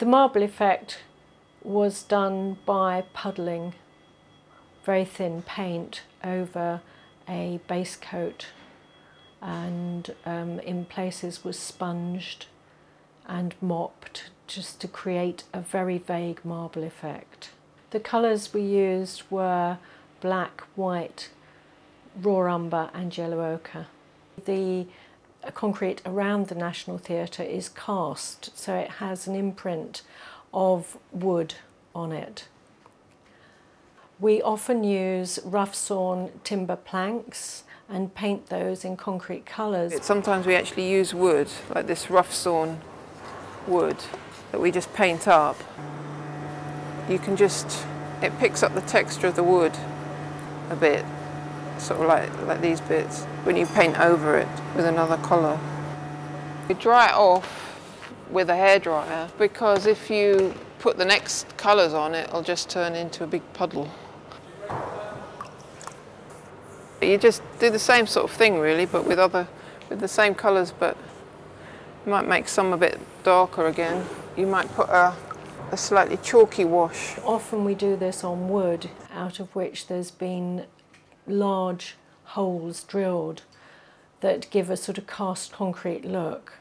[0.00, 1.00] The marble effect
[1.62, 3.74] was done by puddling
[4.82, 6.80] very thin paint over
[7.28, 8.46] a base coat
[9.42, 12.46] and um, in places was sponged
[13.28, 17.50] and mopped just to create a very vague marble effect.
[17.90, 19.76] The colours we used were
[20.22, 21.28] black, white,
[22.18, 23.86] raw umber and yellow ochre.
[24.46, 24.86] The
[25.54, 30.02] concrete around the National Theatre is cast, so it has an imprint
[30.52, 31.54] of wood
[31.94, 32.46] on it.
[34.18, 39.94] We often use rough sawn timber planks and paint those in concrete colours.
[40.02, 42.80] Sometimes we actually use wood, like this rough sawn
[43.66, 43.96] wood
[44.52, 45.56] that we just paint up.
[47.08, 47.84] You can just,
[48.22, 49.72] it picks up the texture of the wood
[50.70, 51.04] a bit,
[51.80, 55.58] sort of like, like these bits, when you paint over it with another colour.
[56.68, 57.78] You dry it off
[58.30, 62.94] with a hairdryer because if you put the next colours on it, it'll just turn
[62.94, 63.90] into a big puddle.
[67.02, 69.48] You just do the same sort of thing really, but with other,
[69.88, 70.96] with the same colours, but
[72.04, 74.06] you might make some a bit darker again.
[74.36, 75.14] You might put a,
[75.70, 77.18] a slightly chalky wash.
[77.24, 80.66] Often we do this on wood, out of which there's been
[81.26, 83.42] large holes drilled
[84.20, 86.54] that give a sort of cast concrete look.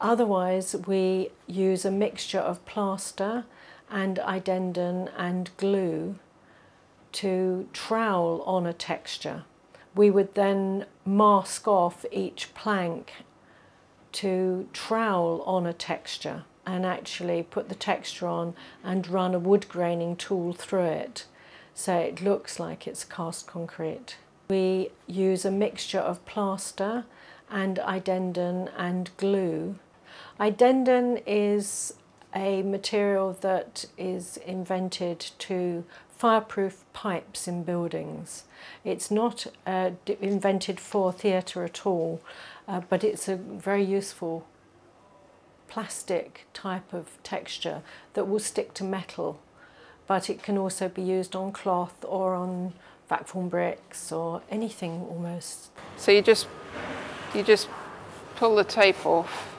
[0.00, 3.44] Otherwise, we use a mixture of plaster
[3.90, 6.18] and Idenden and glue
[7.12, 9.44] to trowel on a texture.
[9.94, 13.24] We would then mask off each plank
[14.12, 19.68] to trowel on a texture and actually put the texture on and run a wood
[19.68, 21.24] graining tool through it
[21.74, 24.16] so it looks like it's cast concrete.
[24.48, 27.04] We use a mixture of plaster
[27.50, 29.76] and Idenden and glue
[30.38, 31.94] Idenden is
[32.34, 35.84] a material that is invented to
[36.16, 38.44] fireproof pipes in buildings.
[38.84, 42.20] It's not uh, invented for theatre at all,
[42.68, 44.46] uh, but it's a very useful
[45.76, 47.82] plastic type of texture
[48.14, 49.38] that will stick to metal,
[50.06, 52.72] but it can also be used on cloth or on
[53.10, 55.68] vac bricks or anything almost.
[55.98, 56.48] So you just
[57.34, 57.68] you just
[58.36, 59.54] pull the tape off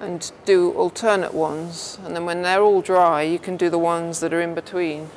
[0.00, 4.18] and do alternate ones and then when they're all dry you can do the ones
[4.18, 5.08] that are in between.